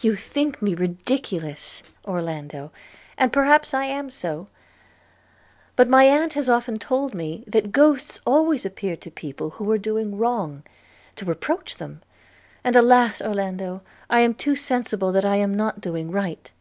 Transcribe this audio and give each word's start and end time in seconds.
'You 0.00 0.14
think 0.14 0.62
me 0.62 0.76
ridiculous, 0.76 1.82
Orlando, 2.04 2.70
and 3.18 3.32
perhaps 3.32 3.74
I 3.74 3.86
am 3.86 4.10
so; 4.10 4.46
but 5.74 5.88
my 5.88 6.04
aunt 6.04 6.34
has 6.34 6.48
often 6.48 6.78
told 6.78 7.12
me, 7.12 7.42
that 7.48 7.72
ghosts 7.72 8.20
always 8.24 8.64
appeared 8.64 9.00
to 9.00 9.10
people 9.10 9.50
who 9.58 9.64
were 9.64 9.76
doing 9.76 10.18
wrong, 10.18 10.62
to 11.16 11.24
reproach 11.24 11.78
them: 11.78 12.00
and, 12.62 12.76
alas! 12.76 13.20
Orlando, 13.20 13.82
I 14.08 14.20
am 14.20 14.34
too 14.34 14.54
sensible 14.54 15.10
that 15.10 15.24
I 15.24 15.34
am 15.34 15.52
not 15.52 15.80
doing 15.80 16.12
right.' 16.12 16.52